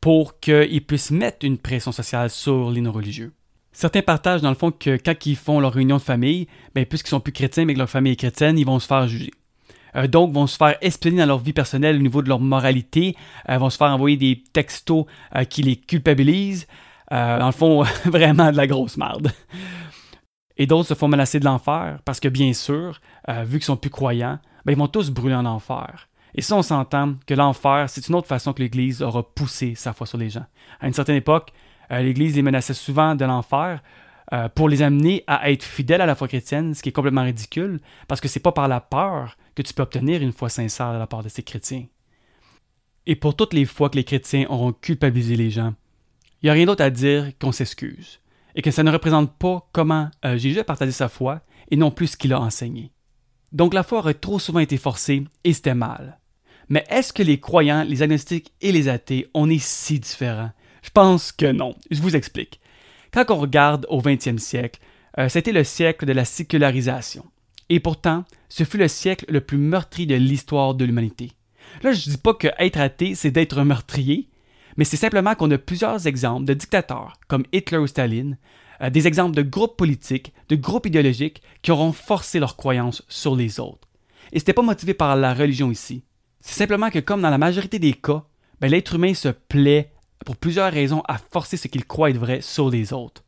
pour 0.00 0.38
qu'ils 0.40 0.84
puissent 0.84 1.10
mettre 1.10 1.46
une 1.46 1.58
pression 1.58 1.92
sociale 1.92 2.30
sur 2.30 2.70
les 2.70 2.80
non-religieux. 2.80 3.32
Certains 3.72 4.02
partagent 4.02 4.42
dans 4.42 4.50
le 4.50 4.54
fond 4.54 4.70
que 4.70 4.96
quand 4.96 5.26
ils 5.26 5.34
font 5.36 5.58
leur 5.58 5.72
réunion 5.72 5.96
de 5.96 6.02
famille, 6.02 6.46
ben, 6.74 6.86
puisqu'ils 6.86 7.10
sont 7.10 7.20
plus 7.20 7.32
chrétiens 7.32 7.64
mais 7.64 7.74
que 7.74 7.78
leur 7.78 7.90
famille 7.90 8.12
est 8.12 8.16
chrétienne, 8.16 8.58
ils 8.58 8.66
vont 8.66 8.78
se 8.78 8.86
faire 8.86 9.08
juger. 9.08 9.32
Euh, 9.96 10.06
donc, 10.06 10.32
vont 10.32 10.46
se 10.46 10.56
faire 10.56 10.76
espionner 10.80 11.18
dans 11.18 11.26
leur 11.26 11.38
vie 11.38 11.52
personnelle 11.52 11.96
au 11.96 12.00
niveau 12.00 12.22
de 12.22 12.28
leur 12.28 12.40
moralité, 12.40 13.16
euh, 13.48 13.58
vont 13.58 13.70
se 13.70 13.76
faire 13.76 13.88
envoyer 13.88 14.16
des 14.16 14.42
textos 14.52 15.06
euh, 15.34 15.44
qui 15.44 15.62
les 15.62 15.76
culpabilisent. 15.76 16.66
Euh, 17.12 17.38
dans 17.38 17.46
le 17.46 17.52
fond, 17.52 17.82
vraiment 18.04 18.50
de 18.50 18.56
la 18.56 18.66
grosse 18.66 18.96
merde. 18.96 19.30
Et 20.56 20.66
d'autres 20.66 20.88
se 20.88 20.94
font 20.94 21.08
menacer 21.08 21.40
de 21.40 21.44
l'enfer 21.44 21.98
parce 22.04 22.20
que, 22.20 22.28
bien 22.28 22.52
sûr, 22.52 23.00
euh, 23.28 23.44
vu 23.44 23.58
qu'ils 23.58 23.66
sont 23.66 23.76
plus 23.76 23.90
croyants, 23.90 24.38
ben, 24.64 24.72
ils 24.72 24.78
vont 24.78 24.88
tous 24.88 25.10
brûler 25.10 25.34
en 25.34 25.46
enfer. 25.46 26.08
Et 26.34 26.42
ça, 26.42 26.56
on 26.56 26.62
s'entend 26.62 27.14
que 27.26 27.34
l'enfer, 27.34 27.88
c'est 27.88 28.08
une 28.08 28.14
autre 28.14 28.26
façon 28.26 28.52
que 28.52 28.62
l'Église 28.62 29.02
aura 29.02 29.22
poussé 29.22 29.74
sa 29.74 29.92
foi 29.92 30.06
sur 30.06 30.18
les 30.18 30.30
gens. 30.30 30.46
À 30.80 30.86
une 30.86 30.92
certaine 30.92 31.16
époque, 31.16 31.52
euh, 31.90 32.00
l'Église 32.00 32.34
les 32.34 32.42
menaçait 32.42 32.74
souvent 32.74 33.14
de 33.14 33.24
l'enfer 33.24 33.82
euh, 34.32 34.48
pour 34.48 34.68
les 34.68 34.82
amener 34.82 35.22
à 35.26 35.50
être 35.50 35.62
fidèles 35.62 36.00
à 36.00 36.06
la 36.06 36.14
foi 36.14 36.28
chrétienne, 36.28 36.74
ce 36.74 36.82
qui 36.82 36.88
est 36.88 36.92
complètement 36.92 37.24
ridicule, 37.24 37.80
parce 38.08 38.20
que 38.20 38.28
c'est 38.28 38.40
pas 38.40 38.52
par 38.52 38.68
la 38.68 38.80
peur 38.80 39.36
que 39.54 39.62
tu 39.62 39.74
peux 39.74 39.82
obtenir 39.82 40.22
une 40.22 40.32
foi 40.32 40.48
sincère 40.48 40.92
de 40.92 40.98
la 40.98 41.06
part 41.06 41.22
de 41.22 41.28
ces 41.28 41.42
chrétiens. 41.42 41.86
Et 43.06 43.16
pour 43.16 43.36
toutes 43.36 43.52
les 43.52 43.66
fois 43.66 43.90
que 43.90 43.96
les 43.96 44.04
chrétiens 44.04 44.46
auront 44.48 44.72
culpabilisé 44.72 45.36
les 45.36 45.50
gens, 45.50 45.74
il 46.42 46.46
n'y 46.46 46.50
a 46.50 46.54
rien 46.54 46.66
d'autre 46.66 46.82
à 46.82 46.90
dire 46.90 47.32
qu'on 47.38 47.52
s'excuse, 47.52 48.18
et 48.54 48.62
que 48.62 48.70
ça 48.70 48.82
ne 48.82 48.90
représente 48.90 49.36
pas 49.36 49.68
comment 49.72 50.10
euh, 50.24 50.36
Jésus 50.36 50.60
a 50.60 50.64
partagé 50.64 50.92
sa 50.92 51.08
foi, 51.08 51.42
et 51.70 51.76
non 51.76 51.90
plus 51.90 52.08
ce 52.08 52.16
qu'il 52.16 52.32
a 52.32 52.40
enseigné. 52.40 52.92
Donc 53.52 53.74
la 53.74 53.82
foi 53.82 53.98
aurait 53.98 54.14
trop 54.14 54.38
souvent 54.38 54.60
été 54.60 54.76
forcée, 54.76 55.24
et 55.44 55.52
c'était 55.52 55.74
mal. 55.74 56.18
Mais 56.68 56.84
est-ce 56.88 57.12
que 57.12 57.22
les 57.22 57.40
croyants, 57.40 57.84
les 57.84 58.02
agnostiques 58.02 58.52
et 58.60 58.72
les 58.72 58.88
athées, 58.88 59.28
on 59.34 59.50
est 59.50 59.62
si 59.62 60.00
différents? 60.00 60.50
Je 60.82 60.90
pense 60.90 61.32
que 61.32 61.50
non. 61.50 61.74
Je 61.90 62.00
vous 62.00 62.16
explique. 62.16 62.60
Quand 63.12 63.24
on 63.30 63.36
regarde 63.36 63.86
au 63.88 64.00
20e 64.00 64.38
siècle, 64.38 64.80
euh, 65.18 65.28
c'était 65.28 65.52
le 65.52 65.64
siècle 65.64 66.06
de 66.06 66.12
la 66.12 66.24
sécularisation. 66.24 67.24
Et 67.68 67.80
pourtant, 67.80 68.24
ce 68.48 68.64
fut 68.64 68.78
le 68.78 68.88
siècle 68.88 69.24
le 69.28 69.40
plus 69.40 69.58
meurtri 69.58 70.06
de 70.06 70.14
l'histoire 70.14 70.74
de 70.74 70.84
l'humanité. 70.84 71.32
Là, 71.82 71.92
je 71.92 72.10
dis 72.10 72.18
pas 72.18 72.34
que 72.34 72.48
être 72.58 72.78
athée, 72.78 73.14
c'est 73.14 73.30
d'être 73.30 73.62
meurtrier, 73.62 74.28
mais 74.76 74.84
c'est 74.84 74.96
simplement 74.96 75.34
qu'on 75.34 75.50
a 75.50 75.58
plusieurs 75.58 76.06
exemples 76.06 76.46
de 76.46 76.54
dictateurs, 76.54 77.14
comme 77.28 77.44
Hitler 77.52 77.78
ou 77.78 77.86
Staline, 77.86 78.38
euh, 78.80 78.90
des 78.90 79.06
exemples 79.06 79.36
de 79.36 79.42
groupes 79.42 79.76
politiques, 79.76 80.32
de 80.48 80.56
groupes 80.56 80.86
idéologiques 80.86 81.42
qui 81.62 81.70
auront 81.70 81.92
forcé 81.92 82.40
leurs 82.40 82.56
croyances 82.56 83.02
sur 83.08 83.36
les 83.36 83.60
autres. 83.60 83.88
Et 84.32 84.38
c'était 84.38 84.52
pas 84.52 84.62
motivé 84.62 84.94
par 84.94 85.14
la 85.16 85.34
religion 85.34 85.70
ici. 85.70 86.02
C'est 86.40 86.58
simplement 86.58 86.90
que, 86.90 86.98
comme 86.98 87.22
dans 87.22 87.30
la 87.30 87.38
majorité 87.38 87.78
des 87.78 87.92
cas, 87.92 88.24
ben, 88.60 88.68
l'être 88.68 88.94
humain 88.94 89.14
se 89.14 89.28
plaît, 89.28 89.92
pour 90.24 90.36
plusieurs 90.36 90.72
raisons, 90.72 91.02
à 91.06 91.18
forcer 91.18 91.56
ce 91.56 91.68
qu'il 91.68 91.84
croit 91.84 92.10
être 92.10 92.18
vrai 92.18 92.40
sur 92.40 92.70
les 92.70 92.92
autres. 92.92 93.24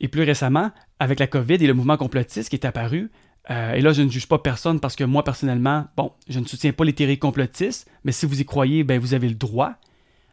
Et 0.00 0.08
plus 0.08 0.22
récemment, 0.22 0.70
avec 0.98 1.20
la 1.20 1.26
COVID 1.26 1.54
et 1.54 1.66
le 1.66 1.74
mouvement 1.74 1.96
complotiste 1.96 2.48
qui 2.48 2.56
est 2.56 2.66
apparu, 2.66 3.10
euh, 3.50 3.72
et 3.72 3.80
là 3.80 3.92
je 3.92 4.02
ne 4.02 4.10
juge 4.10 4.28
pas 4.28 4.38
personne 4.38 4.80
parce 4.80 4.96
que 4.96 5.04
moi 5.04 5.24
personnellement, 5.24 5.86
bon, 5.96 6.12
je 6.28 6.38
ne 6.38 6.46
soutiens 6.46 6.72
pas 6.72 6.84
les 6.84 6.92
théories 6.92 7.18
complotistes, 7.18 7.90
mais 8.04 8.12
si 8.12 8.26
vous 8.26 8.40
y 8.40 8.44
croyez, 8.44 8.84
ben 8.84 9.00
vous 9.00 9.14
avez 9.14 9.28
le 9.28 9.34
droit. 9.34 9.74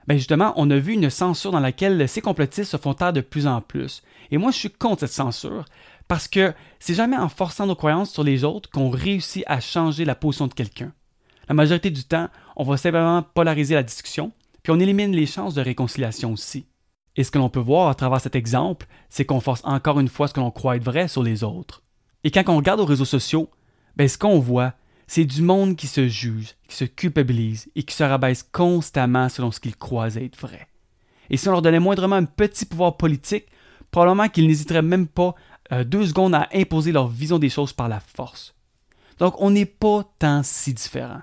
Ben 0.08 0.18
justement, 0.18 0.54
on 0.56 0.70
a 0.70 0.78
vu 0.78 0.94
une 0.94 1.10
censure 1.10 1.52
dans 1.52 1.60
laquelle 1.60 2.08
ces 2.08 2.22
complotistes 2.22 2.72
se 2.72 2.78
font 2.78 2.94
taire 2.94 3.14
de 3.14 3.22
plus 3.22 3.48
en 3.48 3.62
plus. 3.62 4.04
Et 4.32 4.38
moi 4.38 4.52
je 4.52 4.58
suis 4.58 4.70
contre 4.70 5.02
cette 5.02 5.12
censure 5.12 5.66
parce 6.08 6.28
que 6.28 6.54
c'est 6.80 6.94
jamais 6.94 7.18
en 7.18 7.30
forçant 7.30 7.66
nos 7.66 7.76
croyances 7.76 8.12
sur 8.12 8.24
les 8.24 8.44
autres 8.44 8.70
qu'on 8.70 8.90
réussit 8.90 9.44
à 9.48 9.60
changer 9.60 10.06
la 10.06 10.16
position 10.16 10.48
de 10.48 10.54
quelqu'un. 10.54 10.94
La 11.50 11.56
majorité 11.56 11.90
du 11.90 12.04
temps, 12.04 12.30
on 12.56 12.64
va 12.64 12.78
simplement 12.78 13.22
polariser 13.22 13.76
la 13.76 13.84
discussion, 13.84 14.32
puis 14.64 14.72
on 14.72 14.80
élimine 14.80 15.12
les 15.12 15.26
chances 15.26 15.54
de 15.54 15.62
réconciliation 15.62 16.34
aussi. 16.34 16.66
Et 17.16 17.24
ce 17.24 17.32
que 17.32 17.38
l'on 17.38 17.50
peut 17.50 17.60
voir 17.60 17.90
à 17.90 17.96
travers 17.96 18.20
cet 18.20 18.36
exemple, 18.36 18.88
c'est 19.10 19.26
qu'on 19.26 19.40
force 19.40 19.62
encore 19.64 20.00
une 20.00 20.08
fois 20.08 20.28
ce 20.28 20.34
que 20.34 20.40
l'on 20.40 20.52
croit 20.52 20.76
être 20.76 20.84
vrai 20.84 21.08
sur 21.08 21.24
les 21.24 21.44
autres. 21.44 21.82
Et 22.24 22.32
quand 22.32 22.44
on 22.48 22.58
regarde 22.58 22.80
aux 22.80 22.86
réseaux 22.86 23.06
sociaux, 23.06 23.50
ben 23.96 24.08
ce 24.08 24.18
qu'on 24.18 24.40
voit, 24.40 24.74
c'est 25.08 25.26
du 25.26 25.42
monde 25.42 25.76
qui 25.76 25.88
se 25.88 26.08
juge, 26.08 26.56
qui 26.68 26.76
se 26.76 26.86
culpabilise 26.86 27.70
et 27.76 27.84
qui 27.84 27.96
se 27.96 28.04
rabaisse 28.04 28.44
constamment 28.44 29.30
selon 29.30 29.52
ce 29.52 29.60
qu'ils 29.60 29.76
croient 29.76 30.16
être 30.16 30.40
vrai. 30.40 30.68
Et 31.30 31.38
si 31.38 31.48
on 31.48 31.52
leur 31.52 31.62
donnait 31.62 31.80
moindrement 31.80 32.16
un 32.16 32.26
petit 32.26 32.66
pouvoir 32.66 32.98
politique, 32.98 33.46
probablement 33.92 34.30
qu'ils 34.30 34.48
n'hésiteraient 34.48 34.82
même 34.82 35.08
pas 35.08 35.36
euh, 35.72 35.84
deux 35.84 36.08
secondes 36.08 36.36
à 36.36 36.50
imposer 36.54 36.92
leur 36.92 37.08
vision 37.08 37.40
des 37.40 37.50
choses 37.50 37.74
par 37.74 37.90
la 37.90 38.00
force. 38.00 38.54
Donc 39.20 39.42
on 39.42 39.52
n'est 39.52 39.66
pas 39.66 40.04
tant 40.20 40.44
si 40.44 40.74
différents. 40.74 41.22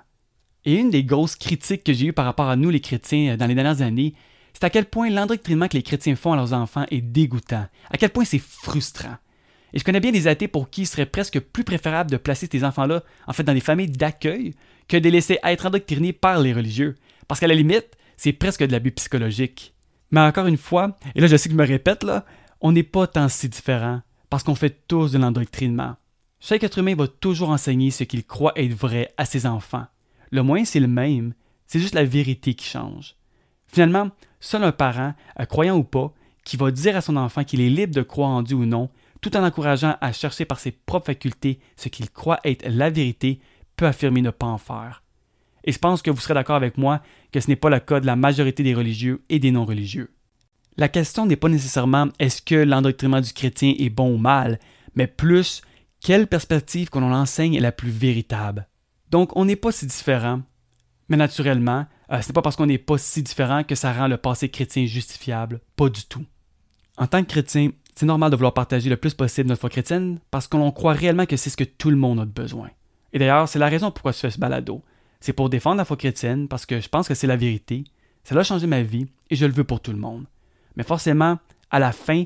Et 0.65 0.75
une 0.75 0.89
des 0.89 1.03
grosses 1.03 1.35
critiques 1.35 1.83
que 1.83 1.93
j'ai 1.93 2.07
eues 2.07 2.13
par 2.13 2.25
rapport 2.25 2.49
à 2.49 2.55
nous 2.55 2.69
les 2.69 2.81
chrétiens 2.81 3.33
euh, 3.33 3.37
dans 3.37 3.47
les 3.47 3.55
dernières 3.55 3.81
années, 3.81 4.13
c'est 4.53 4.63
à 4.63 4.69
quel 4.69 4.85
point 4.85 5.09
l'endoctrinement 5.09 5.67
que 5.67 5.77
les 5.77 5.83
chrétiens 5.83 6.15
font 6.15 6.33
à 6.33 6.35
leurs 6.35 6.53
enfants 6.53 6.85
est 6.91 7.01
dégoûtant, 7.01 7.65
à 7.89 7.97
quel 7.97 8.11
point 8.11 8.25
c'est 8.25 8.39
frustrant. 8.39 9.15
Et 9.73 9.79
je 9.79 9.83
connais 9.83 9.99
bien 9.99 10.11
des 10.11 10.27
athées 10.27 10.47
pour 10.47 10.69
qui 10.69 10.81
il 10.81 10.87
serait 10.87 11.05
presque 11.05 11.39
plus 11.39 11.63
préférable 11.63 12.11
de 12.11 12.17
placer 12.17 12.47
ces 12.51 12.63
enfants-là, 12.63 13.03
en 13.27 13.33
fait, 13.33 13.43
dans 13.43 13.53
des 13.53 13.59
familles 13.59 13.89
d'accueil, 13.89 14.53
que 14.87 14.97
de 14.97 15.03
les 15.03 15.11
laisser 15.11 15.39
être 15.43 15.65
endoctrinés 15.65 16.13
par 16.13 16.39
les 16.39 16.53
religieux. 16.53 16.95
Parce 17.27 17.39
qu'à 17.39 17.47
la 17.47 17.55
limite, 17.55 17.97
c'est 18.17 18.33
presque 18.33 18.63
de 18.63 18.71
l'abus 18.71 18.91
psychologique. 18.91 19.73
Mais 20.11 20.21
encore 20.21 20.47
une 20.47 20.57
fois, 20.57 20.95
et 21.15 21.21
là 21.21 21.27
je 21.27 21.35
sais 21.35 21.49
que 21.49 21.55
je 21.55 21.59
me 21.59 21.65
répète 21.65 22.03
là, 22.03 22.25
on 22.61 22.71
n'est 22.71 22.83
pas 22.83 23.07
tant 23.07 23.27
si 23.29 23.49
différents, 23.49 24.01
parce 24.29 24.43
qu'on 24.43 24.55
fait 24.55 24.87
tous 24.87 25.11
de 25.11 25.17
l'endoctrinement. 25.17 25.95
Chaque 26.39 26.63
être 26.63 26.77
humain 26.77 26.95
va 26.95 27.07
toujours 27.07 27.49
enseigner 27.49 27.89
ce 27.89 28.03
qu'il 28.03 28.25
croit 28.25 28.53
être 28.55 28.73
vrai 28.73 29.13
à 29.17 29.25
ses 29.25 29.45
enfants. 29.45 29.85
Le 30.29 30.43
moyen, 30.43 30.65
c'est 30.65 30.79
le 30.79 30.87
même, 30.87 31.33
c'est 31.67 31.79
juste 31.79 31.95
la 31.95 32.03
vérité 32.03 32.53
qui 32.53 32.67
change. 32.67 33.15
Finalement, 33.67 34.11
seul 34.39 34.63
un 34.63 34.71
parent, 34.71 35.13
euh, 35.39 35.45
croyant 35.45 35.77
ou 35.77 35.83
pas, 35.83 36.13
qui 36.43 36.57
va 36.57 36.69
dire 36.69 36.95
à 36.95 37.01
son 37.01 37.15
enfant 37.15 37.43
qu'il 37.43 37.61
est 37.61 37.69
libre 37.69 37.95
de 37.95 38.01
croire 38.01 38.29
en 38.29 38.43
Dieu 38.43 38.57
ou 38.57 38.65
non, 38.65 38.89
tout 39.23 39.35
en 39.37 39.41
l'encourageant 39.41 39.95
à 40.01 40.11
chercher 40.11 40.43
par 40.43 40.59
ses 40.59 40.71
propres 40.71 41.07
facultés 41.07 41.59
ce 41.77 41.87
qu'il 41.87 42.11
croit 42.11 42.41
être 42.43 42.67
la 42.67 42.89
vérité, 42.89 43.39
peut 43.77 43.87
affirmer 43.87 44.21
ne 44.21 44.29
pas 44.29 44.45
en 44.45 44.57
faire. 44.57 45.01
Et 45.63 45.71
je 45.71 45.79
pense 45.79 46.01
que 46.01 46.11
vous 46.11 46.19
serez 46.19 46.33
d'accord 46.33 46.57
avec 46.57 46.77
moi 46.77 47.01
que 47.31 47.39
ce 47.39 47.47
n'est 47.47 47.55
pas 47.55 47.69
le 47.69 47.79
cas 47.79 48.01
de 48.01 48.05
la 48.05 48.17
majorité 48.17 48.63
des 48.63 48.75
religieux 48.75 49.23
et 49.29 49.39
des 49.39 49.51
non-religieux. 49.51 50.13
La 50.75 50.89
question 50.89 51.25
n'est 51.25 51.37
pas 51.37 51.47
nécessairement 51.47 52.09
est-ce 52.19 52.41
que 52.41 52.55
l'endoctrinement 52.55 53.21
du 53.21 53.31
chrétien 53.31 53.73
est 53.79 53.89
bon 53.89 54.13
ou 54.13 54.17
mal, 54.17 54.59
mais 54.95 55.07
plus 55.07 55.61
quelle 56.01 56.27
perspective 56.27 56.89
qu'on 56.89 57.03
en 57.03 57.13
enseigne 57.13 57.53
est 57.53 57.61
la 57.61 57.71
plus 57.71 57.91
véritable. 57.91 58.67
Donc 59.09 59.35
on 59.37 59.45
n'est 59.45 59.55
pas 59.55 59.71
si 59.71 59.85
différent, 59.85 60.41
mais 61.07 61.15
naturellement, 61.15 61.85
euh, 62.11 62.21
ce 62.21 62.27
n'est 62.27 62.33
pas 62.33 62.41
parce 62.41 62.57
qu'on 62.57 62.65
n'est 62.65 62.77
pas 62.77 62.97
si 62.97 63.23
différent 63.23 63.63
que 63.63 63.75
ça 63.75 63.93
rend 63.93 64.09
le 64.09 64.17
passé 64.17 64.49
chrétien 64.49 64.85
justifiable, 64.85 65.61
pas 65.77 65.87
du 65.87 66.03
tout. 66.03 66.25
En 66.97 67.07
tant 67.07 67.23
que 67.23 67.29
chrétien, 67.29 67.69
c'est 67.95 68.05
normal 68.05 68.31
de 68.31 68.35
vouloir 68.35 68.53
partager 68.53 68.89
le 68.89 68.97
plus 68.97 69.13
possible 69.13 69.49
notre 69.49 69.61
foi 69.61 69.69
chrétienne 69.69 70.19
parce 70.31 70.47
qu'on 70.47 70.71
croit 70.71 70.93
réellement 70.93 71.25
que 71.25 71.37
c'est 71.37 71.49
ce 71.49 71.57
que 71.57 71.63
tout 71.63 71.89
le 71.89 71.95
monde 71.95 72.19
a 72.19 72.25
besoin. 72.25 72.69
Et 73.13 73.19
d'ailleurs, 73.19 73.47
c'est 73.47 73.59
la 73.59 73.69
raison 73.69 73.91
pourquoi 73.91 74.11
je 74.11 74.17
fais 74.17 74.31
ce 74.31 74.39
balado. 74.39 74.81
C'est 75.19 75.33
pour 75.33 75.49
défendre 75.49 75.77
la 75.77 75.85
foi 75.85 75.97
chrétienne 75.97 76.47
parce 76.47 76.65
que 76.65 76.79
je 76.79 76.89
pense 76.89 77.07
que 77.07 77.13
c'est 77.13 77.27
la 77.27 77.35
vérité. 77.35 77.83
Ça 78.23 78.37
a 78.37 78.43
changé 78.43 78.67
ma 78.67 78.81
vie 78.81 79.07
et 79.29 79.35
je 79.35 79.45
le 79.45 79.53
veux 79.53 79.63
pour 79.63 79.79
tout 79.79 79.91
le 79.91 79.97
monde. 79.97 80.25
Mais 80.75 80.83
forcément, 80.83 81.37
à 81.69 81.79
la 81.79 81.91
fin, 81.91 82.23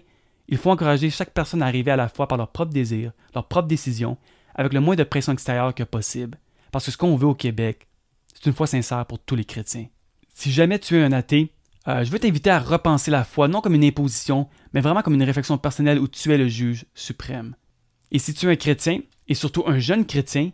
il 0.48 0.58
faut 0.58 0.72
encourager 0.72 1.10
chaque 1.10 1.34
personne 1.34 1.62
à 1.62 1.66
arriver 1.66 1.92
à 1.92 1.98
la 1.98 2.08
foi 2.08 2.28
par 2.28 2.38
leur 2.38 2.52
propre 2.52 2.72
désir, 2.72 3.12
leur 3.36 3.48
propre 3.48 3.68
décision, 3.68 4.18
avec 4.56 4.74
le 4.74 4.80
moins 4.80 4.96
de 4.96 5.04
pression 5.04 5.34
extérieure 5.34 5.76
que 5.76 5.84
possible. 5.84 6.38
Parce 6.72 6.86
que 6.86 6.92
ce 6.92 6.98
qu'on 6.98 7.16
veut 7.16 7.28
au 7.28 7.36
Québec, 7.36 7.88
c'est 8.34 8.46
une 8.46 8.56
foi 8.56 8.68
sincère 8.68 9.06
pour 9.06 9.20
tous 9.20 9.36
les 9.36 9.46
chrétiens. 9.46 9.88
Si 10.34 10.52
jamais 10.52 10.80
tu 10.80 10.96
es 10.96 11.04
un 11.04 11.12
athée, 11.12 11.52
euh, 11.88 12.04
je 12.04 12.12
veux 12.12 12.20
t'inviter 12.20 12.50
à 12.50 12.60
repenser 12.60 13.12
la 13.12 13.24
foi, 13.24 13.48
non 13.48 13.62
comme 13.62 13.76
une 13.76 13.84
imposition, 13.84 14.48
mais 14.74 14.82
vraiment 14.82 15.02
comme 15.02 15.14
une 15.14 15.24
réflexion 15.24 15.58
personnelle 15.58 16.00
où 16.00 16.08
tu 16.08 16.34
es 16.34 16.38
le 16.38 16.48
juge 16.48 16.86
suprême. 16.94 17.56
Et 18.12 18.20
si 18.20 18.34
tu 18.34 18.48
es 18.48 18.52
un 18.52 18.56
chrétien, 18.56 19.00
et 19.28 19.34
surtout 19.34 19.64
un 19.68 19.80
jeune 19.80 20.06
chrétien, 20.06 20.52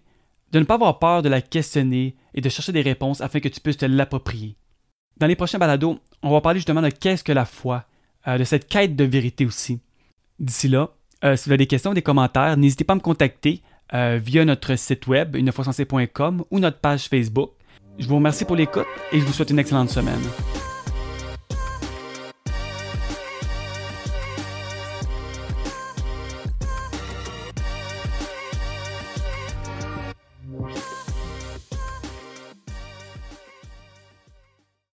de 0.51 0.59
ne 0.59 0.63
pas 0.63 0.75
avoir 0.75 0.99
peur 0.99 1.21
de 1.23 1.29
la 1.29 1.41
questionner 1.41 2.15
et 2.35 2.41
de 2.41 2.49
chercher 2.49 2.71
des 2.71 2.81
réponses 2.81 3.21
afin 3.21 3.39
que 3.39 3.47
tu 3.47 3.59
puisses 3.59 3.77
te 3.77 3.85
l'approprier. 3.85 4.55
Dans 5.17 5.27
les 5.27 5.35
prochains 5.35 5.57
balados, 5.57 5.99
on 6.21 6.31
va 6.31 6.41
parler 6.41 6.59
justement 6.59 6.81
de 6.81 6.89
qu'est-ce 6.89 7.23
que 7.23 7.31
la 7.31 7.45
foi, 7.45 7.85
euh, 8.27 8.37
de 8.37 8.43
cette 8.43 8.67
quête 8.67 8.95
de 8.95 9.03
vérité 9.03 9.45
aussi. 9.45 9.79
D'ici 10.39 10.67
là, 10.67 10.89
euh, 11.23 11.35
si 11.35 11.45
vous 11.45 11.51
avez 11.51 11.57
des 11.57 11.67
questions 11.67 11.91
ou 11.91 11.95
des 11.95 12.01
commentaires, 12.03 12.57
n'hésitez 12.57 12.83
pas 12.83 12.93
à 12.93 12.97
me 12.97 13.01
contacter 13.01 13.61
via 13.91 14.43
notre 14.43 14.75
site 14.75 15.05
web, 15.05 15.35
unefoisensé.com 15.35 16.43
ou 16.49 16.59
notre 16.59 16.79
page 16.79 17.09
Facebook. 17.09 17.51
Je 17.99 18.07
vous 18.07 18.15
remercie 18.15 18.43
pour 18.43 18.55
l'écoute 18.55 18.87
et 19.11 19.19
je 19.19 19.23
vous 19.23 19.33
souhaite 19.33 19.51
une 19.51 19.59
excellente 19.59 19.91
semaine. 19.91 20.21